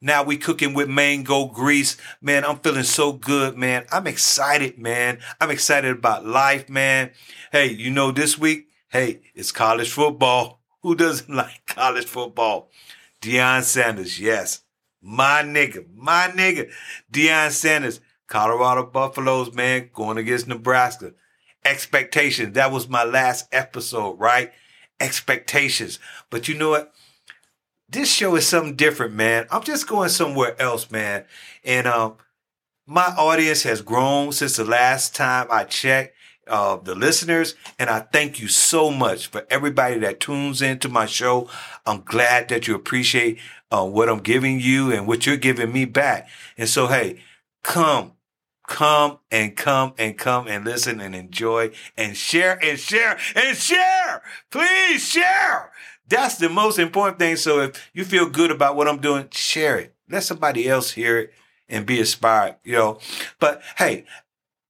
Now 0.00 0.22
we 0.22 0.36
cooking 0.36 0.72
with 0.72 0.88
mango 0.88 1.46
grease. 1.46 1.96
Man, 2.22 2.44
I'm 2.44 2.58
feeling 2.58 2.84
so 2.84 3.12
good, 3.12 3.56
man. 3.56 3.84
I'm 3.92 4.06
excited, 4.06 4.78
man. 4.78 5.18
I'm 5.40 5.50
excited 5.50 5.90
about 5.90 6.26
life, 6.26 6.68
man. 6.68 7.10
Hey, 7.52 7.72
you 7.72 7.90
know, 7.90 8.10
this 8.10 8.38
week, 8.38 8.68
hey, 8.88 9.20
it's 9.34 9.52
college 9.52 9.90
football. 9.90 10.60
Who 10.82 10.94
doesn't 10.94 11.34
like 11.34 11.62
college 11.66 12.06
football? 12.06 12.70
Deion 13.20 13.62
Sanders, 13.62 14.18
yes. 14.18 14.62
My 15.02 15.42
nigga, 15.42 15.84
my 15.94 16.30
nigga. 16.34 16.70
Deion 17.12 17.50
Sanders, 17.50 18.00
Colorado 18.26 18.86
Buffaloes, 18.86 19.52
man, 19.52 19.90
going 19.92 20.16
against 20.16 20.48
Nebraska. 20.48 21.12
Expectations. 21.64 22.54
That 22.54 22.72
was 22.72 22.88
my 22.88 23.04
last 23.04 23.46
episode, 23.52 24.18
right? 24.18 24.52
expectations. 25.00 25.98
But 26.28 26.46
you 26.46 26.54
know 26.54 26.70
what? 26.70 26.92
This 27.90 28.12
show 28.12 28.36
is 28.36 28.46
something 28.46 28.76
different, 28.76 29.14
man. 29.14 29.46
I'm 29.50 29.64
just 29.64 29.88
going 29.88 30.10
somewhere 30.10 30.60
else, 30.62 30.92
man. 30.92 31.24
And 31.64 31.88
um, 31.88 32.18
my 32.86 33.06
audience 33.18 33.64
has 33.64 33.82
grown 33.82 34.30
since 34.30 34.56
the 34.56 34.64
last 34.64 35.14
time 35.14 35.48
I 35.50 35.64
checked. 35.64 36.14
Uh, 36.46 36.76
the 36.76 36.96
listeners, 36.96 37.54
and 37.78 37.88
I 37.88 38.00
thank 38.00 38.40
you 38.40 38.48
so 38.48 38.90
much 38.90 39.28
for 39.28 39.46
everybody 39.50 40.00
that 40.00 40.18
tunes 40.18 40.62
into 40.62 40.88
my 40.88 41.06
show. 41.06 41.48
I'm 41.86 42.00
glad 42.00 42.48
that 42.48 42.66
you 42.66 42.74
appreciate 42.74 43.38
uh, 43.70 43.84
what 43.84 44.08
I'm 44.08 44.18
giving 44.18 44.58
you 44.58 44.90
and 44.90 45.06
what 45.06 45.26
you're 45.26 45.36
giving 45.36 45.72
me 45.72 45.84
back. 45.84 46.28
And 46.58 46.68
so, 46.68 46.88
hey, 46.88 47.20
come 47.62 48.14
come 48.70 49.18
and 49.32 49.56
come 49.56 49.92
and 49.98 50.16
come 50.16 50.46
and 50.46 50.64
listen 50.64 51.00
and 51.00 51.14
enjoy 51.14 51.70
and 51.96 52.16
share 52.16 52.56
and 52.64 52.78
share 52.78 53.18
and 53.34 53.56
share. 53.56 54.22
Please 54.50 55.04
share. 55.06 55.72
That's 56.10 56.36
the 56.36 56.48
most 56.48 56.78
important 56.78 57.20
thing. 57.20 57.36
So 57.36 57.60
if 57.60 57.90
you 57.94 58.04
feel 58.04 58.28
good 58.28 58.50
about 58.50 58.76
what 58.76 58.88
I'm 58.88 59.00
doing, 59.00 59.28
share 59.30 59.78
it. 59.78 59.94
Let 60.10 60.24
somebody 60.24 60.68
else 60.68 60.90
hear 60.90 61.18
it 61.18 61.32
and 61.68 61.86
be 61.86 62.00
inspired, 62.00 62.56
you 62.64 62.72
know. 62.72 62.98
But 63.38 63.62
hey, 63.78 64.04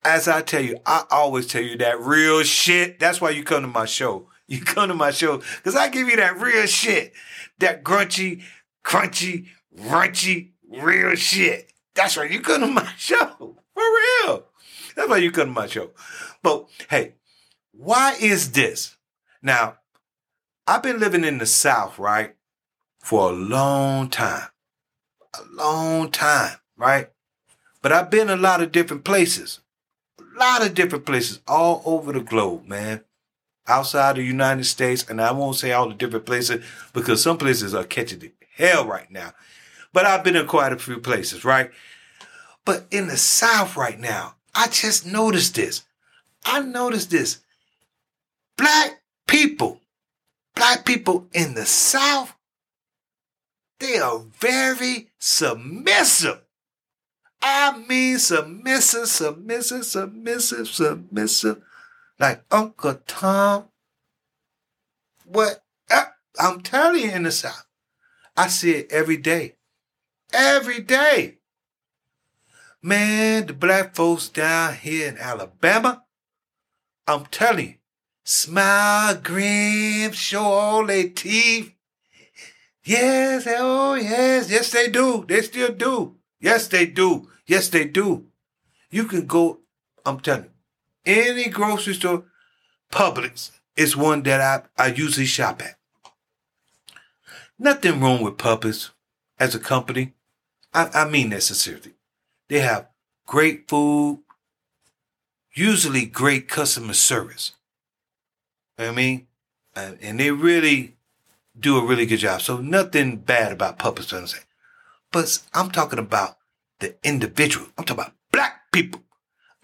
as 0.05 0.28
I 0.28 0.42
tell 0.42 0.62
you, 0.62 0.77
I 0.84 1.05
always 1.10 1.47
tell 1.47 1.62
you 1.62 1.78
that 1.78 1.98
real 1.98 2.42
shit. 2.42 3.00
That's 3.00 3.22
why 3.22 3.30
you 3.30 3.42
come 3.42 3.62
to 3.62 3.69
my 3.69 3.86
show. 3.86 4.28
You 4.50 4.60
come 4.60 4.88
to 4.88 4.97
my 4.97 5.12
show 5.12 5.36
because 5.36 5.77
I 5.77 5.88
give 5.88 6.08
you 6.08 6.16
that 6.16 6.41
real 6.41 6.66
shit, 6.66 7.12
that 7.60 7.84
grunchy, 7.84 8.42
crunchy, 8.84 9.47
runchy, 9.78 10.50
real 10.69 11.14
shit. 11.14 11.72
That's 11.94 12.16
right. 12.16 12.28
You 12.28 12.41
come 12.41 12.62
to 12.62 12.66
my 12.66 12.92
show. 12.98 13.28
For 13.38 13.82
real. 14.25 14.47
That's 14.97 15.08
why 15.08 15.19
you 15.19 15.30
come 15.30 15.47
to 15.47 15.52
my 15.52 15.69
show. 15.69 15.91
But 16.42 16.66
hey, 16.88 17.14
why 17.70 18.16
is 18.20 18.50
this? 18.50 18.97
Now, 19.41 19.77
I've 20.66 20.83
been 20.83 21.00
living 21.00 21.25
in 21.25 21.39
the 21.39 21.47
South, 21.47 21.98
right? 21.98 22.34
For 22.98 23.30
a 23.30 23.33
long 23.33 24.08
time. 24.08 24.48
A 25.34 25.42
long 25.55 26.11
time, 26.11 26.56
right? 26.77 27.11
But 27.83 27.92
I've 27.92 28.11
been 28.11 28.30
a 28.30 28.36
lot 28.36 28.62
of 28.62 28.72
different 28.72 29.05
places. 29.05 29.61
A 30.19 30.38
lot 30.38 30.64
of 30.64 30.75
different 30.75 31.06
places 31.06 31.41
all 31.48 31.83
over 31.84 32.12
the 32.12 32.20
globe, 32.20 32.66
man. 32.66 33.03
Outside 33.66 34.16
the 34.16 34.22
United 34.22 34.64
States, 34.64 35.08
and 35.08 35.20
I 35.20 35.33
won't 35.33 35.56
say 35.56 35.72
all 35.72 35.88
the 35.88 35.94
different 35.94 36.27
places 36.27 36.64
because 36.92 37.22
some 37.22 37.38
places 37.38 37.75
are 37.75 37.84
catching 37.84 38.19
the 38.19 38.33
hell 38.56 38.87
right 38.87 39.10
now. 39.10 39.32
But 39.92 40.06
I've 40.06 40.25
been 40.25 40.37
in 40.37 40.47
quite 40.47 40.72
a 40.72 40.78
few 40.78 40.98
places, 40.98 41.44
right? 41.44 41.71
But 42.65 42.87
in 42.91 43.06
the 43.06 43.16
South 43.16 43.77
right 43.77 43.98
now, 43.98 44.34
I 44.54 44.69
just 44.69 45.06
noticed 45.06 45.54
this. 45.54 45.84
I 46.44 46.60
noticed 46.60 47.10
this. 47.10 47.38
Black 48.56 49.03
people, 49.27 49.81
black 50.55 50.84
people 50.84 51.28
in 51.33 51.55
the 51.55 51.66
South, 51.66 52.34
they 53.78 53.99
are 53.99 54.21
very 54.38 55.11
submissive. 55.19 56.43
I 57.43 57.78
mean 57.88 58.19
submissive, 58.19 59.09
submissive, 59.09 59.84
submissive, 59.87 60.69
submissive. 60.69 61.62
Like 62.19 62.44
Uncle 62.50 63.00
Tom. 63.06 63.69
What? 65.25 65.62
Uh, 65.91 66.05
I'm 66.39 66.60
telling 66.60 67.03
you 67.03 67.10
in 67.10 67.22
the 67.22 67.33
South. 67.33 67.66
I 68.37 68.49
see 68.49 68.72
it 68.72 68.93
every 68.93 69.16
day. 69.16 69.56
Every 70.33 70.81
day. 70.81 71.39
Man, 72.83 73.47
the 73.47 73.53
black 73.53 73.94
folks 73.94 74.28
down 74.28 74.75
here 74.75 75.09
in 75.09 75.19
Alabama, 75.19 76.05
I'm 77.06 77.27
telling 77.27 77.66
you, 77.66 77.75
smile, 78.30 79.16
grin, 79.16 80.12
show 80.12 80.44
all 80.44 80.86
their 80.86 81.08
teeth. 81.08 81.74
Yes, 82.84 83.46
oh 83.48 83.94
yes, 83.94 84.48
yes 84.48 84.70
they 84.70 84.88
do. 84.88 85.24
They 85.28 85.42
still 85.42 85.72
do. 85.72 86.16
Yes, 86.41 86.68
they 86.68 86.86
do. 86.86 87.28
Yes, 87.46 87.68
they 87.68 87.84
do. 87.84 88.26
You 88.91 89.04
can 89.04 89.26
go, 89.26 89.58
I'm 90.06 90.20
telling 90.20 90.44
you, 90.44 91.12
any 91.12 91.48
grocery 91.48 91.94
store, 91.94 92.24
Publix 92.92 93.50
is 93.76 93.96
one 93.96 94.22
that 94.22 94.41
I, 94.41 94.84
I 94.84 94.88
usually 94.92 95.26
shop 95.26 95.62
at. 95.62 95.78
Nothing 97.58 98.00
wrong 98.00 98.22
with 98.22 98.36
Publix 98.38 98.91
as 99.38 99.54
a 99.54 99.58
company. 99.58 100.14
I, 100.72 100.88
I 100.94 101.08
mean 101.08 101.30
that 101.30 101.42
sincerely. 101.42 101.94
They 102.48 102.60
have 102.60 102.88
great 103.26 103.68
food, 103.68 104.20
usually 105.52 106.06
great 106.06 106.48
customer 106.48 106.94
service. 106.94 107.52
I 108.80 108.91
mean, 108.92 109.26
and 109.74 110.18
they 110.18 110.30
really 110.30 110.96
do 111.58 111.78
a 111.78 111.84
really 111.84 112.06
good 112.06 112.18
job. 112.18 112.41
So 112.42 112.58
nothing 112.58 113.18
bad 113.18 113.52
about 113.52 113.78
Publix, 113.78 114.16
I'm 114.16 114.26
saying. 114.26 114.44
But 115.12 115.41
I'm 115.52 115.70
talking 115.70 115.98
about 115.98 116.38
the 116.78 116.96
individual. 117.02 117.66
I'm 117.76 117.84
talking 117.84 118.02
about 118.04 118.14
black 118.32 118.72
people. 118.72 119.02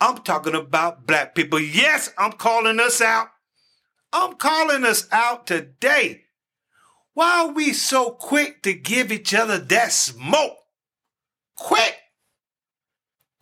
I'm 0.00 0.19
talking 0.19 0.54
about 0.54 1.06
black 1.06 1.34
people. 1.34 1.60
Yes, 1.60 2.12
I'm 2.19 2.32
calling 2.32 2.81
us 2.81 3.00
out. 3.00 3.28
I'm 4.12 4.34
calling 4.34 4.84
us 4.84 5.09
out 5.10 5.47
today. 5.47 6.25
Why 7.15 7.44
are 7.44 7.53
we 7.53 7.72
so 7.72 8.10
quick 8.10 8.62
to 8.62 8.75
give 8.75 9.10
each 9.10 9.33
other 9.33 9.59
that 9.59 9.93
smoke? 9.93 10.59
Quick 11.56 11.97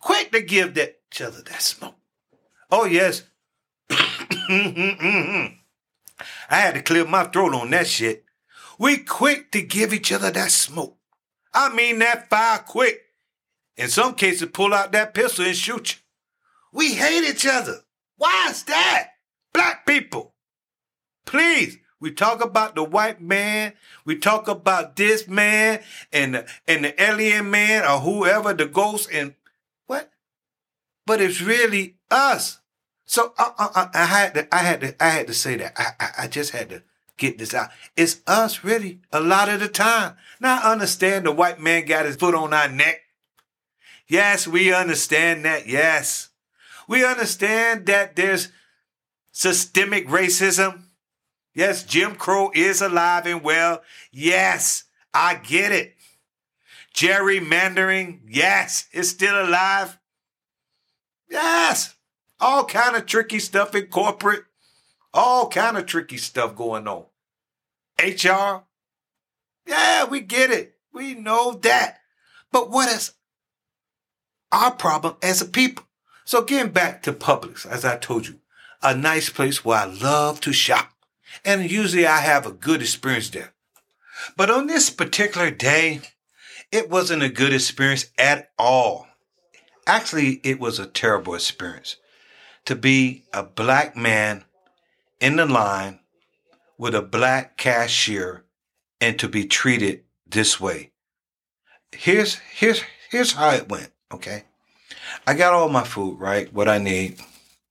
quick 0.05 0.31
to 0.31 0.41
give 0.41 0.75
that 0.75 0.99
each 1.11 1.21
other 1.21 1.41
that 1.41 1.61
smoke. 1.61 1.95
Oh 2.71 2.85
yes. 2.85 3.23
Mm-hmm, 4.47 5.07
mm-hmm. 5.07 5.55
I 6.49 6.57
had 6.57 6.75
to 6.75 6.81
clear 6.81 7.05
my 7.05 7.25
throat 7.25 7.53
on 7.53 7.69
that 7.71 7.87
shit. 7.87 8.25
We 8.77 8.97
quick 8.97 9.51
to 9.51 9.61
give 9.61 9.93
each 9.93 10.11
other 10.11 10.31
that 10.31 10.51
smoke. 10.51 10.97
I 11.53 11.73
mean 11.73 11.99
that 11.99 12.29
fire 12.29 12.59
quick. 12.59 13.01
In 13.77 13.89
some 13.89 14.15
cases, 14.15 14.49
pull 14.53 14.73
out 14.73 14.91
that 14.91 15.13
pistol 15.13 15.45
and 15.45 15.55
shoot 15.55 15.95
you. 15.95 15.99
We 16.71 16.93
hate 16.93 17.23
each 17.23 17.45
other. 17.45 17.79
Why 18.17 18.47
is 18.49 18.63
that? 18.63 19.11
Black 19.53 19.85
people. 19.85 20.33
Please, 21.25 21.77
we 21.99 22.11
talk 22.11 22.43
about 22.43 22.75
the 22.75 22.83
white 22.83 23.21
man. 23.21 23.73
We 24.03 24.17
talk 24.17 24.47
about 24.47 24.95
this 24.95 25.27
man 25.27 25.81
and 26.11 26.35
the, 26.35 26.45
and 26.67 26.85
the 26.85 27.01
alien 27.01 27.49
man 27.49 27.83
or 27.83 27.99
whoever, 27.99 28.53
the 28.53 28.65
ghost, 28.65 29.09
and 29.11 29.35
what? 29.87 30.11
but 31.05 31.21
it's 31.21 31.41
really 31.41 31.95
us. 32.09 32.59
So 33.05 33.33
I, 33.37 33.51
I, 33.57 33.89
I, 33.93 34.05
had 34.05 34.33
to, 34.33 34.55
I 34.55 34.59
had 34.59 34.81
to, 34.81 35.03
I 35.03 35.09
had 35.09 35.27
to 35.27 35.33
say 35.33 35.55
that. 35.57 35.73
I, 35.77 35.91
I, 35.99 36.23
I 36.23 36.27
just 36.27 36.51
had 36.51 36.69
to 36.69 36.83
get 37.17 37.37
this 37.37 37.53
out. 37.53 37.69
It's 37.95 38.21
us 38.27 38.63
really 38.63 38.99
a 39.11 39.21
lot 39.21 39.49
of 39.49 39.59
the 39.59 39.67
time. 39.67 40.15
Now 40.39 40.59
I 40.61 40.71
understand 40.71 41.25
the 41.25 41.31
white 41.31 41.61
man 41.61 41.85
got 41.85 42.05
his 42.05 42.15
foot 42.15 42.35
on 42.35 42.53
our 42.53 42.69
neck. 42.69 43.01
Yes, 44.07 44.47
we 44.47 44.73
understand 44.73 45.45
that. 45.45 45.67
Yes. 45.67 46.29
We 46.87 47.05
understand 47.05 47.85
that 47.87 48.15
there's 48.15 48.49
systemic 49.31 50.07
racism. 50.07 50.83
Yes, 51.53 51.83
Jim 51.83 52.15
Crow 52.15 52.51
is 52.53 52.81
alive 52.81 53.25
and 53.25 53.41
well. 53.41 53.81
Yes, 54.11 54.83
I 55.13 55.35
get 55.35 55.71
it. 55.71 55.95
Gerrymandering, 56.93 58.21
yes, 58.27 58.87
it's 58.91 59.09
still 59.09 59.41
alive. 59.41 59.97
Yes. 61.29 61.94
All 62.39 62.65
kind 62.65 62.95
of 62.95 63.05
tricky 63.05 63.39
stuff 63.39 63.73
in 63.75 63.87
corporate. 63.87 64.43
All 65.13 65.47
kind 65.47 65.77
of 65.77 65.85
tricky 65.85 66.17
stuff 66.17 66.55
going 66.55 66.87
on. 66.87 67.05
HR. 67.99 68.63
Yeah, 69.65 70.05
we 70.05 70.19
get 70.21 70.51
it. 70.51 70.75
We 70.93 71.13
know 71.13 71.53
that. 71.53 71.99
But 72.51 72.69
what 72.69 72.89
is 72.89 73.13
our 74.51 74.71
problem 74.71 75.15
as 75.21 75.41
a 75.41 75.45
people? 75.45 75.85
So 76.25 76.41
getting 76.41 76.71
back 76.71 77.03
to 77.03 77.13
Publix, 77.13 77.65
as 77.65 77.85
I 77.85 77.97
told 77.97 78.27
you, 78.27 78.39
a 78.81 78.95
nice 78.95 79.29
place 79.29 79.63
where 79.63 79.79
I 79.79 79.85
love 79.85 80.41
to 80.41 80.53
shop. 80.53 80.91
And 81.43 81.69
usually 81.69 82.05
I 82.05 82.19
have 82.19 82.45
a 82.45 82.51
good 82.51 82.81
experience 82.81 83.29
there. 83.29 83.53
But 84.35 84.49
on 84.49 84.67
this 84.67 84.89
particular 84.89 85.51
day, 85.51 86.01
it 86.71 86.89
wasn't 86.89 87.23
a 87.23 87.29
good 87.29 87.53
experience 87.53 88.07
at 88.17 88.51
all. 88.57 89.07
Actually, 89.87 90.41
it 90.43 90.59
was 90.59 90.79
a 90.79 90.85
terrible 90.85 91.35
experience 91.35 91.97
to 92.65 92.75
be 92.75 93.23
a 93.33 93.43
black 93.43 93.95
man 93.95 94.43
in 95.19 95.35
the 95.37 95.45
line 95.45 95.99
with 96.77 96.95
a 96.95 97.01
black 97.01 97.57
cashier 97.57 98.43
and 98.99 99.17
to 99.19 99.27
be 99.27 99.45
treated 99.45 100.03
this 100.27 100.59
way. 100.59 100.91
Here's 101.91 102.35
here's 102.35 102.81
here's 103.09 103.33
how 103.33 103.51
it 103.51 103.69
went, 103.69 103.91
okay? 104.13 104.43
I 105.25 105.33
got 105.33 105.53
all 105.53 105.69
my 105.69 105.83
food, 105.83 106.19
right? 106.19 106.51
What 106.53 106.67
I 106.67 106.77
need. 106.77 107.19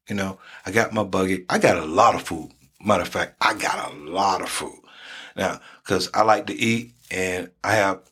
You 0.08 0.14
know, 0.14 0.38
I 0.66 0.70
got 0.70 0.92
my 0.92 1.04
buggy. 1.04 1.44
I 1.48 1.58
got 1.58 1.76
a 1.76 1.84
lot 1.84 2.14
of 2.14 2.22
food. 2.22 2.50
Matter 2.84 3.02
of 3.02 3.08
fact, 3.08 3.36
I 3.40 3.54
got 3.54 3.92
a 3.92 3.96
lot 3.96 4.42
of 4.42 4.48
food. 4.48 4.78
Now, 5.36 5.60
because 5.82 6.10
I 6.14 6.22
like 6.22 6.46
to 6.46 6.54
eat 6.54 6.92
and 7.10 7.50
I 7.62 7.74
have 7.74 8.02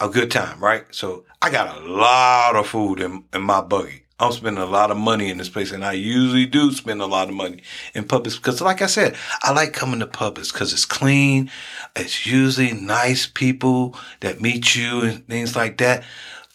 a 0.00 0.08
good 0.08 0.30
time, 0.30 0.62
right? 0.62 0.84
So 0.90 1.24
I 1.40 1.50
got 1.50 1.76
a 1.76 1.80
lot 1.86 2.56
of 2.56 2.66
food 2.66 3.00
in, 3.00 3.24
in 3.32 3.42
my 3.42 3.60
buggy. 3.60 4.03
I'm 4.20 4.30
spending 4.30 4.62
a 4.62 4.66
lot 4.66 4.92
of 4.92 4.96
money 4.96 5.28
in 5.28 5.38
this 5.38 5.48
place, 5.48 5.72
and 5.72 5.84
I 5.84 5.92
usually 5.92 6.46
do 6.46 6.70
spend 6.70 7.02
a 7.02 7.06
lot 7.06 7.28
of 7.28 7.34
money 7.34 7.62
in 7.94 8.04
Publix 8.04 8.36
because, 8.36 8.60
like 8.60 8.80
I 8.80 8.86
said, 8.86 9.16
I 9.42 9.52
like 9.52 9.72
coming 9.72 9.98
to 10.00 10.06
Publix 10.06 10.52
because 10.52 10.72
it's 10.72 10.84
clean. 10.84 11.50
It's 11.96 12.24
usually 12.24 12.72
nice 12.72 13.26
people 13.26 13.96
that 14.20 14.40
meet 14.40 14.76
you 14.76 15.00
and 15.00 15.26
things 15.26 15.56
like 15.56 15.78
that. 15.78 16.04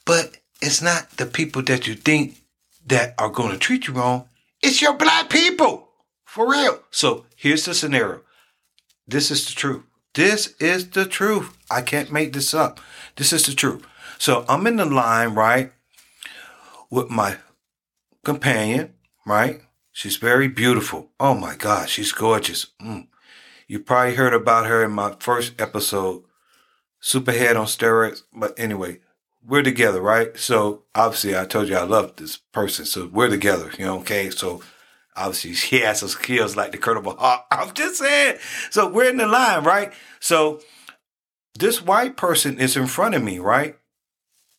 But 0.05 0.37
it's 0.61 0.81
not 0.81 1.09
the 1.17 1.25
people 1.25 1.61
that 1.63 1.85
you 1.85 1.95
think 1.95 2.41
that 2.87 3.13
are 3.17 3.29
going 3.29 3.51
to 3.51 3.57
treat 3.57 3.87
you 3.87 3.93
wrong. 3.93 4.29
It's 4.63 4.81
your 4.81 4.93
black 4.93 5.29
people, 5.29 5.89
for 6.25 6.49
real. 6.49 6.79
So 6.91 7.25
here's 7.35 7.65
the 7.65 7.73
scenario. 7.73 8.21
This 9.05 9.31
is 9.31 9.45
the 9.45 9.53
truth. 9.53 9.83
This 10.13 10.55
is 10.59 10.89
the 10.91 11.05
truth. 11.05 11.57
I 11.69 11.81
can't 11.81 12.11
make 12.11 12.33
this 12.33 12.53
up. 12.53 12.79
This 13.17 13.33
is 13.33 13.45
the 13.45 13.53
truth. 13.53 13.85
So 14.17 14.45
I'm 14.47 14.65
in 14.65 14.77
the 14.77 14.85
line, 14.85 15.35
right, 15.35 15.71
with 16.89 17.09
my 17.09 17.37
companion, 18.23 18.93
right? 19.25 19.61
She's 19.91 20.17
very 20.17 20.47
beautiful. 20.47 21.11
Oh 21.19 21.33
my 21.33 21.55
God, 21.55 21.89
she's 21.89 22.11
gorgeous. 22.11 22.67
Mm. 22.81 23.07
You 23.67 23.79
probably 23.79 24.15
heard 24.15 24.33
about 24.33 24.65
her 24.65 24.83
in 24.83 24.91
my 24.91 25.15
first 25.19 25.59
episode, 25.61 26.23
Superhead 27.01 27.55
on 27.55 27.65
steroids. 27.65 28.23
But 28.33 28.57
anyway, 28.59 28.99
we're 29.45 29.63
together, 29.63 30.01
right? 30.01 30.37
So 30.37 30.83
obviously, 30.95 31.37
I 31.37 31.45
told 31.45 31.69
you 31.69 31.75
I 31.75 31.83
love 31.83 32.15
this 32.15 32.37
person, 32.37 32.85
so 32.85 33.07
we're 33.07 33.29
together. 33.29 33.71
You 33.77 33.85
know, 33.85 33.99
okay? 33.99 34.29
So 34.29 34.61
obviously, 35.15 35.53
she 35.53 35.79
has 35.81 35.99
some 35.99 36.09
skills 36.09 36.55
like 36.55 36.71
the 36.71 36.77
Colonel 36.77 37.15
Hawk. 37.17 37.45
I'm 37.51 37.73
just 37.73 37.97
saying. 37.97 38.37
So 38.69 38.89
we're 38.89 39.09
in 39.09 39.17
the 39.17 39.27
line, 39.27 39.63
right? 39.63 39.93
So 40.19 40.61
this 41.57 41.81
white 41.81 42.17
person 42.17 42.59
is 42.59 42.77
in 42.77 42.87
front 42.87 43.15
of 43.15 43.23
me, 43.23 43.39
right? 43.39 43.77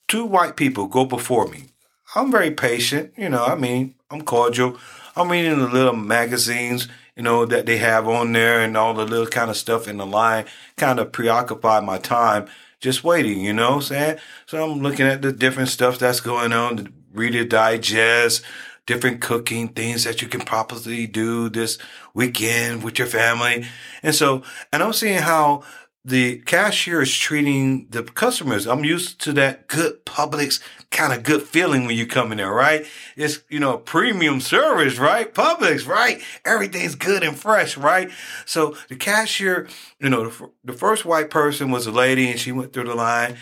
Two 0.06 0.24
white 0.24 0.56
people 0.56 0.86
go 0.86 1.04
before 1.04 1.46
me. 1.48 1.66
I'm 2.14 2.30
very 2.30 2.50
patient. 2.50 3.12
You 3.16 3.28
know, 3.28 3.44
I 3.44 3.54
mean, 3.54 3.94
I'm 4.10 4.22
cordial. 4.22 4.78
I'm 5.16 5.30
reading 5.30 5.58
the 5.58 5.68
little 5.68 5.96
magazines, 5.96 6.88
you 7.16 7.22
know, 7.22 7.44
that 7.46 7.66
they 7.66 7.78
have 7.78 8.08
on 8.08 8.32
there 8.32 8.60
and 8.60 8.76
all 8.76 8.94
the 8.94 9.04
little 9.04 9.26
kind 9.26 9.50
of 9.50 9.56
stuff 9.56 9.88
in 9.88 9.96
the 9.98 10.06
line 10.06 10.46
kind 10.76 10.98
of 10.98 11.12
preoccupy 11.12 11.80
my 11.80 11.98
time 11.98 12.48
just 12.80 13.04
waiting, 13.04 13.40
you 13.40 13.52
know 13.52 13.80
saying? 13.80 14.18
So 14.46 14.64
I'm 14.64 14.80
looking 14.80 15.06
at 15.06 15.22
the 15.22 15.32
different 15.32 15.68
stuff 15.68 15.98
that's 15.98 16.20
going 16.20 16.52
on, 16.52 16.76
the 16.76 16.92
Reader 17.12 17.44
Digest, 17.44 18.42
different 18.86 19.20
cooking 19.20 19.68
things 19.68 20.04
that 20.04 20.22
you 20.22 20.28
can 20.28 20.40
probably 20.40 21.06
do 21.06 21.48
this 21.48 21.78
weekend 22.14 22.82
with 22.82 22.98
your 22.98 23.06
family. 23.06 23.66
And 24.02 24.14
so, 24.14 24.42
and 24.72 24.82
I'm 24.82 24.92
seeing 24.92 25.18
how 25.18 25.62
the 26.04 26.38
cashier 26.40 27.02
is 27.02 27.14
treating 27.14 27.86
the 27.90 28.02
customers. 28.02 28.66
I'm 28.66 28.84
used 28.84 29.20
to 29.22 29.32
that 29.34 29.68
good 29.68 30.04
Publix 30.06 30.60
kind 30.90 31.12
of 31.12 31.22
good 31.22 31.42
feeling 31.42 31.86
when 31.86 31.96
you 31.96 32.06
come 32.06 32.32
in 32.32 32.38
there, 32.38 32.52
right? 32.52 32.86
It's, 33.16 33.40
you 33.48 33.60
know, 33.60 33.76
premium 33.76 34.40
service, 34.40 34.98
right? 34.98 35.32
Publix, 35.32 35.86
right? 35.86 36.22
Everything's 36.44 36.94
good 36.94 37.22
and 37.22 37.36
fresh, 37.36 37.76
right? 37.76 38.10
So 38.46 38.76
the 38.88 38.96
cashier, 38.96 39.68
you 40.00 40.08
know, 40.08 40.28
the, 40.28 40.50
the 40.64 40.72
first 40.72 41.04
white 41.04 41.30
person 41.30 41.70
was 41.70 41.86
a 41.86 41.92
lady 41.92 42.30
and 42.30 42.40
she 42.40 42.50
went 42.50 42.72
through 42.72 42.84
the 42.84 42.94
line 42.94 43.36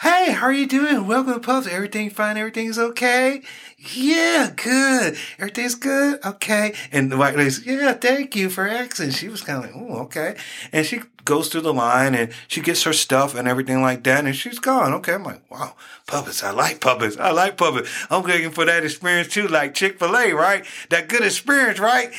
Hey, 0.00 0.32
how 0.32 0.46
are 0.46 0.52
you 0.52 0.66
doing? 0.66 1.06
Welcome 1.06 1.34
to 1.34 1.40
Publix. 1.40 1.68
Everything 1.68 2.10
fine? 2.10 2.36
Everything's 2.36 2.78
okay? 2.78 3.40
Yeah, 3.78 4.52
good. 4.54 5.16
Everything's 5.38 5.74
good? 5.74 6.22
Okay. 6.24 6.74
And 6.92 7.10
the 7.10 7.16
white 7.16 7.36
lady 7.36 7.54
yeah, 7.64 7.94
thank 7.94 8.36
you 8.36 8.50
for 8.50 8.68
asking. 8.68 9.12
She 9.12 9.28
was 9.28 9.40
kind 9.40 9.64
of 9.64 9.70
like, 9.70 9.90
oh, 9.90 10.02
okay. 10.02 10.36
And 10.72 10.84
she 10.84 11.00
goes 11.24 11.48
through 11.48 11.62
the 11.62 11.72
line 11.72 12.14
and 12.14 12.32
she 12.46 12.60
gets 12.60 12.82
her 12.82 12.92
stuff 12.92 13.34
and 13.34 13.48
everything 13.48 13.80
like 13.80 14.04
that. 14.04 14.26
And 14.26 14.36
she's 14.36 14.58
gone. 14.58 14.92
Okay. 14.94 15.14
I'm 15.14 15.24
like, 15.24 15.48
wow, 15.50 15.74
Publix. 16.06 16.44
I 16.44 16.50
like 16.50 16.80
Publix. 16.80 17.18
I 17.18 17.30
like 17.30 17.56
Publix. 17.56 18.06
I'm 18.10 18.22
looking 18.22 18.50
for 18.50 18.64
that 18.66 18.84
experience 18.84 19.28
too, 19.28 19.48
like 19.48 19.74
Chick-fil-A, 19.74 20.32
right? 20.32 20.66
That 20.90 21.08
good 21.08 21.22
experience, 21.22 21.78
right? 21.78 22.12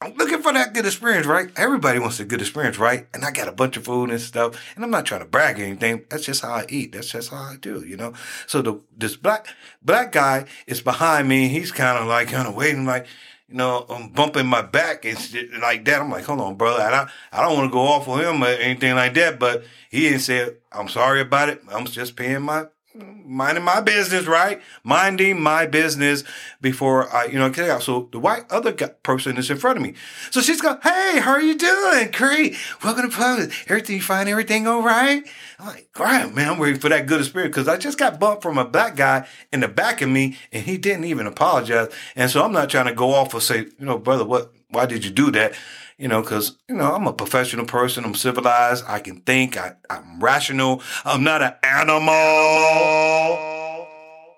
I'm 0.00 0.14
looking 0.14 0.42
for 0.42 0.52
that 0.52 0.74
good 0.74 0.86
experience, 0.86 1.26
right? 1.26 1.50
Everybody 1.56 1.98
wants 1.98 2.20
a 2.20 2.24
good 2.24 2.40
experience, 2.40 2.78
right? 2.78 3.08
And 3.12 3.24
I 3.24 3.32
got 3.32 3.48
a 3.48 3.52
bunch 3.52 3.76
of 3.76 3.84
food 3.84 4.10
and 4.10 4.20
stuff, 4.20 4.54
and 4.76 4.84
I'm 4.84 4.92
not 4.92 5.06
trying 5.06 5.22
to 5.22 5.26
brag 5.26 5.58
or 5.58 5.64
anything. 5.64 6.04
That's 6.08 6.24
just 6.24 6.42
how 6.42 6.52
I 6.52 6.66
eat. 6.68 6.92
That's 6.92 7.10
just 7.10 7.30
how 7.30 7.38
I 7.38 7.56
do, 7.60 7.84
you 7.84 7.96
know. 7.96 8.12
So 8.46 8.62
the 8.62 8.80
this 8.96 9.16
black 9.16 9.48
black 9.82 10.12
guy 10.12 10.44
is 10.68 10.80
behind 10.80 11.28
me. 11.28 11.48
He's 11.48 11.72
kind 11.72 11.98
of 11.98 12.06
like 12.06 12.28
kind 12.28 12.46
of 12.46 12.54
waiting, 12.54 12.86
like 12.86 13.08
you 13.48 13.56
know, 13.56 13.86
I'm 13.88 14.10
bumping 14.10 14.46
my 14.46 14.62
back 14.62 15.04
and 15.04 15.18
shit 15.18 15.52
like 15.54 15.84
that. 15.86 16.00
I'm 16.00 16.10
like, 16.10 16.24
hold 16.24 16.40
on, 16.42 16.56
brother. 16.56 16.82
I 16.82 16.90
don't, 16.90 17.10
I 17.32 17.42
don't 17.42 17.56
want 17.56 17.70
to 17.70 17.72
go 17.72 17.80
off 17.80 18.06
with 18.06 18.20
him 18.20 18.44
or 18.44 18.46
anything 18.46 18.94
like 18.94 19.14
that. 19.14 19.38
But 19.38 19.64
he 19.90 20.02
didn't 20.02 20.20
say, 20.20 20.50
I'm 20.70 20.88
sorry 20.88 21.22
about 21.22 21.48
it. 21.48 21.62
I'm 21.70 21.86
just 21.86 22.14
paying 22.14 22.42
my 22.42 22.66
minding 22.98 23.64
my 23.64 23.80
business, 23.80 24.26
right? 24.26 24.60
Minding 24.82 25.40
my 25.40 25.66
business 25.66 26.24
before 26.60 27.12
I, 27.14 27.26
you 27.26 27.38
know, 27.38 27.50
get 27.50 27.70
out. 27.70 27.82
So 27.82 28.08
the 28.12 28.18
white 28.18 28.44
other 28.50 28.72
person 28.72 29.36
is 29.36 29.50
in 29.50 29.58
front 29.58 29.76
of 29.76 29.82
me. 29.82 29.94
So 30.30 30.40
she's 30.40 30.60
going, 30.60 30.78
Hey, 30.82 31.20
how 31.20 31.32
are 31.32 31.40
you 31.40 31.56
doing? 31.56 32.10
Great. 32.10 32.56
Welcome 32.82 33.10
to 33.10 33.16
Publix. 33.16 33.52
Everything 33.68 34.00
fine? 34.00 34.28
Everything 34.28 34.66
all 34.66 34.82
right? 34.82 35.26
I'm 35.58 35.66
like, 35.66 35.90
great, 35.92 36.34
man. 36.34 36.50
I'm 36.50 36.58
waiting 36.58 36.80
for 36.80 36.88
that 36.88 37.06
good 37.06 37.24
spirit 37.24 37.48
because 37.48 37.68
I 37.68 37.76
just 37.76 37.98
got 37.98 38.20
bumped 38.20 38.42
from 38.42 38.58
a 38.58 38.64
black 38.64 38.96
guy 38.96 39.26
in 39.52 39.60
the 39.60 39.68
back 39.68 40.02
of 40.02 40.08
me 40.08 40.36
and 40.52 40.64
he 40.64 40.78
didn't 40.78 41.04
even 41.04 41.26
apologize. 41.26 41.92
And 42.16 42.30
so 42.30 42.44
I'm 42.44 42.52
not 42.52 42.70
trying 42.70 42.86
to 42.86 42.94
go 42.94 43.12
off 43.12 43.34
and 43.34 43.42
say, 43.42 43.58
you 43.58 43.86
know, 43.86 43.98
brother, 43.98 44.24
what, 44.24 44.52
why 44.70 44.86
did 44.86 45.04
you 45.04 45.10
do 45.10 45.30
that? 45.32 45.54
You 45.98 46.06
know, 46.06 46.22
because, 46.22 46.56
you 46.68 46.76
know, 46.76 46.94
I'm 46.94 47.06
a 47.06 47.12
professional 47.12 47.66
person. 47.66 48.04
I'm 48.04 48.14
civilized. 48.14 48.84
I 48.86 49.00
can 49.00 49.20
think. 49.22 49.56
I, 49.56 49.74
I'm 49.90 50.20
rational. 50.20 50.80
I'm 51.04 51.24
not 51.24 51.42
an 51.42 51.54
animal. 51.64 52.06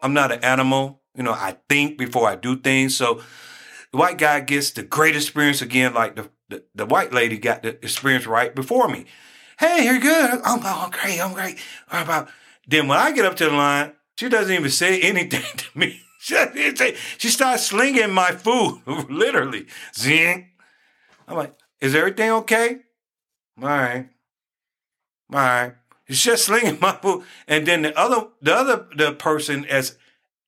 I'm 0.02 0.14
not 0.14 0.32
an 0.32 0.42
animal. 0.42 1.02
You 1.14 1.22
know, 1.22 1.32
I 1.32 1.58
think 1.68 1.98
before 1.98 2.26
I 2.26 2.36
do 2.36 2.56
things. 2.56 2.96
So 2.96 3.20
the 3.92 3.98
white 3.98 4.16
guy 4.16 4.40
gets 4.40 4.70
the 4.70 4.82
great 4.82 5.14
experience 5.14 5.60
again, 5.60 5.92
like 5.92 6.16
the, 6.16 6.30
the, 6.48 6.64
the 6.74 6.86
white 6.86 7.12
lady 7.12 7.36
got 7.36 7.62
the 7.62 7.70
experience 7.84 8.26
right 8.26 8.54
before 8.54 8.88
me. 8.88 9.04
Hey, 9.58 9.84
you're 9.84 10.00
good. 10.00 10.40
I'm, 10.42 10.60
I'm 10.64 10.90
great. 10.90 11.20
I'm 11.20 11.34
great. 11.34 11.58
About? 11.90 12.30
Then 12.66 12.88
when 12.88 12.96
I 12.96 13.12
get 13.12 13.26
up 13.26 13.36
to 13.36 13.44
the 13.44 13.52
line, 13.52 13.92
she 14.16 14.30
doesn't 14.30 14.54
even 14.54 14.70
say 14.70 15.00
anything 15.02 15.42
to 15.56 15.78
me. 15.78 16.00
She 16.20 17.28
starts 17.28 17.66
slinging 17.66 18.12
my 18.12 18.32
food, 18.32 18.82
literally. 19.08 19.66
Zing, 19.94 20.49
I'm 21.30 21.36
like, 21.36 21.54
is 21.80 21.94
everything 21.94 22.30
okay? 22.30 22.78
All 23.62 23.68
right. 23.68 24.08
All 25.32 25.38
right. 25.38 25.74
It's 26.08 26.22
just 26.22 26.44
slinging 26.46 26.78
my 26.80 26.92
food. 26.92 27.24
And 27.46 27.66
then 27.66 27.82
the 27.82 27.98
other, 27.98 28.28
the 28.42 28.54
other, 28.54 28.86
the 28.96 29.12
person 29.12 29.64
as 29.66 29.96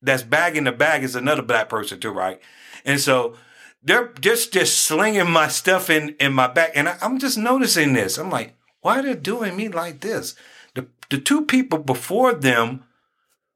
that's 0.02 0.24
bagging 0.24 0.64
the 0.64 0.72
bag 0.72 1.04
is 1.04 1.14
another 1.14 1.42
black 1.42 1.68
person 1.68 2.00
too, 2.00 2.10
right? 2.10 2.40
And 2.84 3.00
so 3.00 3.36
they're 3.82 4.12
just, 4.20 4.52
just 4.52 4.78
slinging 4.78 5.30
my 5.30 5.46
stuff 5.46 5.88
in, 5.88 6.16
in 6.18 6.32
my 6.32 6.48
back. 6.48 6.72
And 6.74 6.88
I, 6.88 6.98
I'm 7.00 7.20
just 7.20 7.38
noticing 7.38 7.92
this. 7.92 8.18
I'm 8.18 8.30
like, 8.30 8.56
why 8.80 8.98
are 8.98 9.02
they 9.02 9.14
doing 9.14 9.56
me 9.56 9.68
like 9.68 10.00
this? 10.00 10.34
The, 10.74 10.88
the 11.08 11.18
two 11.18 11.46
people 11.46 11.78
before 11.78 12.32
them 12.32 12.82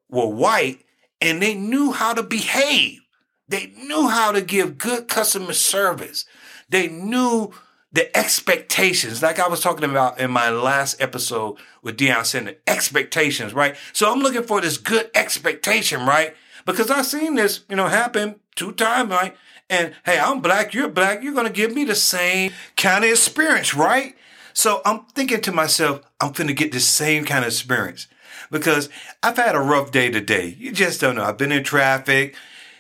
were 0.08 0.28
white 0.28 0.84
and 1.20 1.42
they 1.42 1.54
knew 1.54 1.90
how 1.90 2.14
to 2.14 2.22
behave. 2.22 3.00
They 3.48 3.66
knew 3.76 4.08
how 4.08 4.30
to 4.32 4.40
give 4.40 4.78
good 4.78 5.08
customer 5.08 5.52
service. 5.52 6.24
They 6.68 6.88
knew 6.88 7.52
the 7.92 8.14
expectations, 8.16 9.22
like 9.22 9.38
I 9.38 9.48
was 9.48 9.60
talking 9.60 9.88
about 9.88 10.20
in 10.20 10.30
my 10.30 10.50
last 10.50 11.00
episode 11.00 11.56
with 11.82 11.96
Deion 11.96 12.26
Sanders, 12.26 12.56
expectations, 12.66 13.54
right? 13.54 13.74
So 13.94 14.12
I'm 14.12 14.20
looking 14.20 14.42
for 14.42 14.60
this 14.60 14.76
good 14.76 15.10
expectation, 15.14 16.04
right? 16.04 16.34
Because 16.66 16.90
I've 16.90 17.06
seen 17.06 17.36
this, 17.36 17.64
you 17.70 17.76
know, 17.76 17.86
happen 17.86 18.40
two 18.54 18.72
times, 18.72 19.10
right? 19.10 19.34
And 19.70 19.94
hey, 20.04 20.18
I'm 20.18 20.40
black, 20.40 20.74
you're 20.74 20.88
black, 20.88 21.22
you're 21.22 21.34
gonna 21.34 21.48
give 21.48 21.74
me 21.74 21.84
the 21.84 21.94
same 21.94 22.52
kind 22.76 23.04
of 23.04 23.10
experience, 23.10 23.74
right? 23.74 24.14
So 24.52 24.82
I'm 24.84 25.06
thinking 25.14 25.40
to 25.42 25.52
myself, 25.52 26.02
I'm 26.20 26.32
gonna 26.32 26.52
get 26.52 26.72
the 26.72 26.80
same 26.80 27.24
kind 27.24 27.44
of 27.44 27.52
experience 27.52 28.08
because 28.50 28.90
I've 29.22 29.36
had 29.36 29.54
a 29.54 29.60
rough 29.60 29.90
day 29.90 30.10
today. 30.10 30.54
You 30.58 30.72
just 30.72 31.00
don't 31.00 31.14
know. 31.14 31.24
I've 31.24 31.38
been 31.38 31.52
in 31.52 31.64
traffic, 31.64 32.36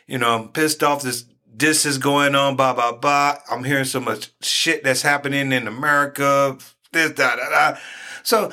you 0.06 0.18
know, 0.18 0.34
I'm 0.34 0.48
pissed 0.48 0.82
off 0.82 1.02
this 1.02 1.24
this 1.56 1.86
is 1.86 1.98
going 1.98 2.34
on, 2.34 2.56
blah 2.56 2.74
blah 2.74 2.92
blah. 2.92 3.38
I'm 3.50 3.64
hearing 3.64 3.84
so 3.84 4.00
much 4.00 4.30
shit 4.42 4.84
that's 4.84 5.02
happening 5.02 5.52
in 5.52 5.66
America. 5.66 6.58
This 6.92 7.12
da 7.12 7.36
da 7.36 7.48
da. 7.48 7.78
So 8.22 8.52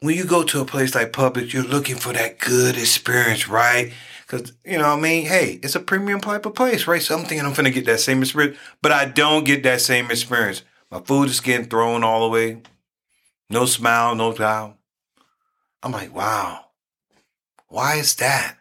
when 0.00 0.16
you 0.16 0.24
go 0.24 0.42
to 0.42 0.60
a 0.60 0.64
place 0.64 0.94
like 0.94 1.12
Publix, 1.12 1.52
you're 1.52 1.62
looking 1.62 1.96
for 1.96 2.12
that 2.12 2.38
good 2.38 2.76
experience, 2.76 3.48
right? 3.48 3.92
Because, 4.26 4.52
you 4.64 4.78
know 4.78 4.88
what 4.88 4.98
I 4.98 5.00
mean? 5.00 5.26
Hey, 5.26 5.60
it's 5.62 5.76
a 5.76 5.80
premium 5.80 6.20
type 6.20 6.46
of 6.46 6.54
place, 6.54 6.86
right? 6.86 7.02
So 7.02 7.16
I'm 7.16 7.24
thinking 7.24 7.46
I'm 7.46 7.52
going 7.52 7.66
to 7.66 7.70
get 7.70 7.86
that 7.86 8.00
same 8.00 8.22
experience, 8.22 8.58
but 8.80 8.90
I 8.90 9.04
don't 9.04 9.44
get 9.44 9.62
that 9.62 9.80
same 9.80 10.10
experience. 10.10 10.62
My 10.90 11.00
food 11.00 11.28
is 11.28 11.40
getting 11.40 11.66
thrown 11.66 12.02
all 12.02 12.22
the 12.22 12.30
way. 12.30 12.62
No 13.48 13.66
smile, 13.66 14.14
no 14.14 14.34
smile. 14.34 14.78
I'm 15.82 15.92
like, 15.92 16.14
wow. 16.14 16.66
Why 17.68 17.96
is 17.96 18.14
that? 18.16 18.56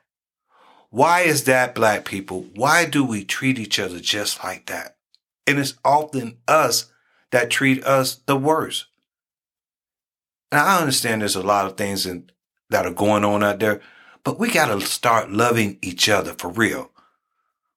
Why 0.92 1.22
is 1.22 1.46
that, 1.46 1.74
black 1.74 2.04
people? 2.04 2.48
Why 2.54 2.84
do 2.86 3.06
we 3.06 3.24
treat 3.24 3.58
each 3.58 3.80
other 3.80 4.02
just 4.02 4.44
like 4.44 4.66
that? 4.66 4.98
And 5.48 5.58
it's 5.58 5.76
often 5.86 6.38
us 6.50 6.92
that 7.32 7.50
treat 7.50 7.84
us 7.86 8.16
the 8.26 8.36
worst. 8.36 8.88
Now, 10.52 10.66
I 10.66 10.80
understand 10.82 11.22
there's 11.22 11.38
a 11.38 11.42
lot 11.42 11.66
of 11.66 11.78
things 11.78 12.06
in, 12.06 12.30
that 12.70 12.86
are 12.86 12.94
going 12.94 13.24
on 13.24 13.42
out 13.42 13.60
there, 13.60 13.80
but 14.26 14.38
we 14.38 14.52
got 14.52 14.66
to 14.68 14.86
start 14.86 15.32
loving 15.32 15.80
each 15.82 16.10
other 16.10 16.34
for 16.34 16.50
real. 16.50 16.92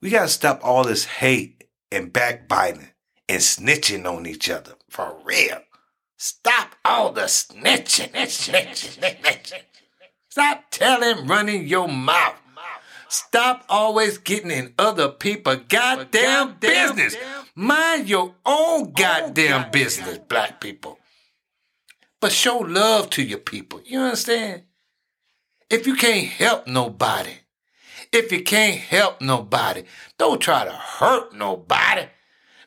We 0.03 0.11
got 0.11 0.23
to 0.23 0.29
stop 0.29 0.61
all 0.65 0.83
this 0.83 1.05
hate 1.05 1.69
and 1.93 2.13
backbiting 2.13 2.91
and 3.29 3.41
snitching 3.41 4.13
on 4.13 4.27
each 4.27 4.51
other 4.51 4.73
for 4.91 5.17
real. 5.25 5.63
Stop 6.17 6.75
all 6.85 7.13
the 7.13 7.23
snitching. 7.23 8.11
snitching, 8.11 8.99
snitching. 8.99 9.63
Stop 10.29 10.65
telling, 10.73 11.29
running 11.29 11.69
your 11.69 11.87
mouth. 11.87 12.41
Stop 13.09 13.65
always 13.69 14.19
getting 14.19 14.51
in 14.51 14.75
other 14.79 15.09
people's 15.09 15.61
goddamn 15.69 16.57
business. 16.61 17.17
Mind 17.55 18.09
your 18.09 18.35
own 18.45 18.93
goddamn 18.93 19.71
business, 19.71 20.19
black 20.19 20.61
people. 20.61 20.99
But 22.21 22.33
show 22.33 22.59
love 22.59 23.11
to 23.11 23.23
your 23.23 23.39
people. 23.39 23.81
You 23.85 24.01
understand? 24.01 24.63
If 25.71 25.87
you 25.87 25.95
can't 25.95 26.27
help 26.27 26.67
nobody, 26.67 27.33
if 28.13 28.33
you 28.33 28.43
can't 28.43 28.79
help 28.79 29.21
nobody, 29.21 29.85
don't 30.19 30.41
try 30.41 30.65
to 30.65 30.71
hurt 30.71 31.35
nobody. 31.35 32.07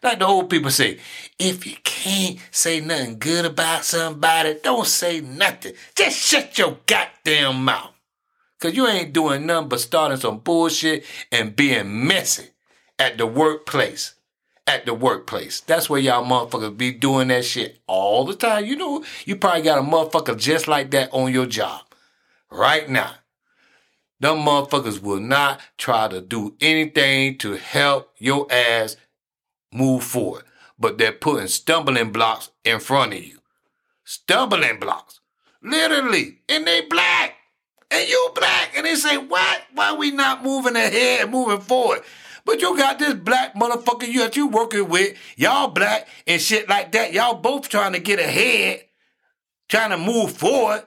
Like 0.03 0.19
the 0.19 0.25
old 0.25 0.49
people 0.49 0.71
say, 0.71 0.99
if 1.39 1.65
you 1.65 1.75
can't 1.83 2.37
say 2.51 2.79
nothing 2.81 3.17
good 3.17 3.45
about 3.45 3.83
somebody, 3.83 4.57
don't 4.63 4.85
say 4.85 5.21
nothing. 5.21 5.73
Just 5.95 6.19
shut 6.19 6.57
your 6.57 6.77
goddamn 6.85 7.63
mouth. 7.65 7.93
Cause 8.59 8.75
you 8.75 8.87
ain't 8.87 9.13
doing 9.13 9.45
nothing 9.45 9.69
but 9.69 9.79
starting 9.79 10.17
some 10.17 10.39
bullshit 10.39 11.05
and 11.31 11.55
being 11.55 12.07
messy 12.07 12.49
at 12.97 13.17
the 13.17 13.27
workplace 13.27 14.15
at 14.67 14.85
the 14.85 14.93
workplace. 14.93 15.61
That's 15.61 15.89
where 15.89 15.99
y'all 15.99 16.25
motherfuckers 16.25 16.77
be 16.77 16.91
doing 16.91 17.29
that 17.29 17.45
shit 17.45 17.79
all 17.87 18.25
the 18.25 18.35
time. 18.35 18.65
You 18.65 18.75
know, 18.75 19.03
you 19.25 19.37
probably 19.37 19.61
got 19.61 19.79
a 19.79 19.81
motherfucker 19.81 20.37
just 20.37 20.67
like 20.67 20.91
that 20.91 21.09
on 21.13 21.31
your 21.31 21.45
job 21.45 21.81
right 22.51 22.87
now. 22.89 23.13
Them 24.19 24.37
motherfuckers 24.39 25.01
will 25.01 25.19
not 25.19 25.61
try 25.77 26.07
to 26.09 26.21
do 26.21 26.55
anything 26.59 27.37
to 27.39 27.53
help 27.53 28.13
your 28.17 28.51
ass 28.51 28.97
move 29.71 30.03
forward, 30.03 30.43
but 30.77 30.97
they're 30.97 31.11
putting 31.11 31.47
stumbling 31.47 32.11
blocks 32.11 32.49
in 32.65 32.79
front 32.79 33.13
of 33.13 33.23
you. 33.23 33.39
Stumbling 34.03 34.79
blocks. 34.79 35.21
Literally. 35.61 36.39
And 36.49 36.65
they 36.65 36.81
black. 36.81 37.35
And 37.89 38.07
you 38.07 38.31
black. 38.35 38.73
And 38.75 38.85
they 38.85 38.95
say, 38.95 39.17
what? 39.17 39.61
Why 39.73 39.93
we 39.93 40.11
not 40.11 40.43
moving 40.43 40.75
ahead 40.75 41.21
and 41.21 41.31
moving 41.31 41.61
forward? 41.61 42.01
But 42.45 42.61
you 42.61 42.77
got 42.77 42.97
this 42.97 43.13
black 43.13 43.55
motherfucker 43.55 44.07
you 44.07 44.21
that 44.21 44.37
you 44.37 44.47
working 44.47 44.87
with, 44.87 45.17
y'all 45.35 45.67
black 45.67 46.07
and 46.25 46.41
shit 46.41 46.69
like 46.69 46.93
that. 46.93 47.11
Y'all 47.11 47.35
both 47.35 47.67
trying 47.67 47.91
to 47.91 47.99
get 47.99 48.19
ahead, 48.19 48.85
trying 49.67 49.89
to 49.89 49.97
move 49.97 50.31
forward, 50.31 50.83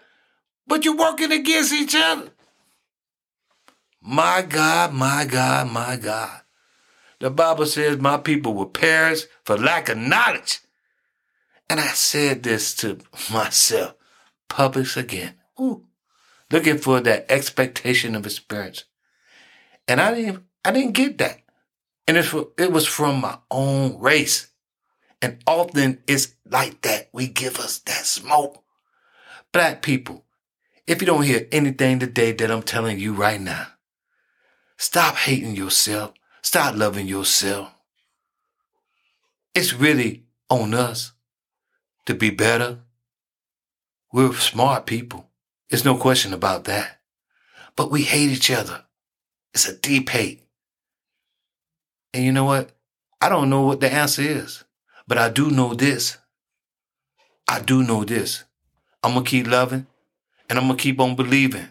but 0.67 0.87
you 0.87 0.97
working 0.97 1.31
against 1.33 1.75
each 1.75 1.95
other. 1.95 2.31
My 4.01 4.41
God, 4.41 4.95
my 4.95 5.27
God, 5.27 5.71
my 5.71 5.97
God. 5.97 6.41
The 7.19 7.29
Bible 7.29 7.67
says 7.67 7.99
my 7.99 8.17
people 8.17 8.55
will 8.55 8.65
perish 8.65 9.25
for 9.45 9.59
lack 9.59 9.91
of 9.91 9.99
knowledge. 9.99 10.61
And 11.69 11.79
I 11.79 11.89
said 11.89 12.43
this 12.43 12.75
to 12.77 12.99
myself, 13.31 13.95
Publix 14.49 14.97
again. 14.97 15.35
Ooh, 15.61 15.85
looking 16.51 16.79
for 16.79 17.01
that 17.01 17.27
expectation 17.31 18.15
of 18.15 18.27
experience. 18.27 18.85
And 19.89 20.01
I 20.01 20.15
didn't 20.15 20.45
I 20.65 20.73
didn't 20.73 20.93
get 20.93 21.19
that. 21.19 21.41
And 22.07 22.17
it 22.17 22.73
was 22.73 22.87
from 22.87 23.21
my 23.21 23.39
own 23.51 23.99
race. 23.99 24.49
And 25.23 25.39
often 25.47 26.03
it's 26.07 26.35
like 26.45 26.83
that. 26.83 27.09
We 27.13 27.29
give 27.29 27.59
us 27.59 27.79
that 27.81 28.05
smoke. 28.05 28.63
Black 29.53 29.83
people, 29.83 30.25
if 30.87 31.01
you 31.01 31.07
don't 31.07 31.25
hear 31.25 31.49
anything 31.53 31.99
today 31.99 32.33
that 32.33 32.51
I'm 32.51 32.63
telling 32.63 32.99
you 32.99 33.13
right 33.13 33.41
now, 33.41 33.67
stop 34.77 35.17
hating 35.17 35.57
yourself. 35.57 36.15
Stop 36.43 36.77
loving 36.77 37.07
yourself. 37.07 37.73
It's 39.55 39.75
really 39.75 40.25
on 40.49 40.75
us 40.75 41.13
to 42.07 42.15
be 42.15 42.31
better. 42.31 42.81
We're 44.13 44.33
smart 44.35 44.87
people. 44.87 45.30
There's 45.71 45.85
no 45.85 45.97
question 45.97 46.35
about 46.35 46.65
that. 46.65 47.01
But 47.77 47.91
we 47.91 48.03
hate 48.03 48.31
each 48.31 48.51
other. 48.51 48.85
It's 49.55 49.69
a 49.69 49.77
deep 49.77 50.09
hate. 50.11 50.43
And 52.13 52.25
you 52.25 52.33
know 52.33 52.45
what? 52.45 52.73
I 53.21 53.29
don't 53.29 53.51
know 53.51 53.63
what 53.63 53.81
the 53.81 53.93
answer 53.93 54.23
is, 54.23 54.65
but 55.07 55.19
I 55.19 55.29
do 55.29 55.51
know 55.51 55.75
this. 55.75 56.19
I 57.49 57.61
do 57.61 57.83
know 57.83 58.05
this. 58.05 58.45
I'm 59.03 59.13
going 59.13 59.25
to 59.25 59.31
keep 59.31 59.47
loving 59.47 59.87
and 60.49 60.59
I'm 60.59 60.67
going 60.67 60.77
to 60.77 60.83
keep 60.83 61.01
on 61.01 61.17
believing. 61.17 61.69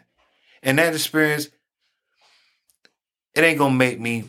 And 0.63 0.77
that 0.79 0.93
experience, 0.93 1.49
it 3.35 3.43
ain't 3.43 3.57
going 3.57 3.73
to 3.73 3.77
make 3.77 3.99
me 3.99 4.25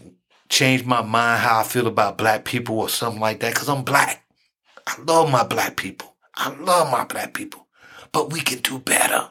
change 0.48 0.84
my 0.84 1.02
mind 1.02 1.40
how 1.40 1.60
I 1.60 1.62
feel 1.62 1.86
about 1.86 2.18
black 2.18 2.44
people 2.44 2.78
or 2.78 2.88
something 2.88 3.20
like 3.20 3.40
that 3.40 3.54
because 3.54 3.68
I'm 3.68 3.84
black. 3.84 4.24
I 4.86 5.00
love 5.02 5.30
my 5.30 5.44
black 5.44 5.76
people. 5.76 6.16
I 6.34 6.50
love 6.56 6.90
my 6.90 7.04
black 7.04 7.34
people. 7.34 7.66
But 8.12 8.32
we 8.32 8.40
can 8.40 8.58
do 8.58 8.78
better. 8.78 9.30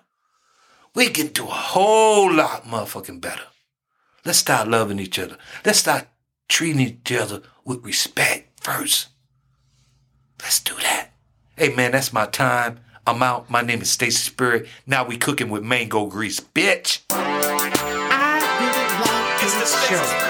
We 0.95 1.09
can 1.09 1.27
do 1.27 1.45
a 1.45 1.51
whole 1.51 2.33
lot 2.33 2.65
motherfucking 2.65 3.21
better. 3.21 3.43
Let's 4.25 4.39
start 4.39 4.67
loving 4.67 4.99
each 4.99 5.19
other. 5.19 5.37
Let's 5.63 5.79
start 5.79 6.07
treating 6.47 6.81
each 6.81 7.11
other 7.11 7.41
with 7.63 7.85
respect 7.85 8.59
first. 8.63 9.09
Let's 10.41 10.59
do 10.59 10.73
that. 10.81 11.11
Hey 11.55 11.75
man, 11.75 11.91
that's 11.91 12.11
my 12.11 12.25
time. 12.25 12.79
I'm 13.05 13.21
out. 13.23 13.49
My 13.49 13.61
name 13.61 13.81
is 13.81 13.91
Stacy 13.91 14.17
Spirit. 14.17 14.67
Now 14.85 15.05
we 15.05 15.17
cooking 15.17 15.49
with 15.49 15.63
mango 15.63 16.05
grease, 16.07 16.39
bitch. 16.39 17.01
I 17.11 18.39
really 18.59 18.99
like 19.05 19.59
this 19.59 19.87
show. 19.87 20.28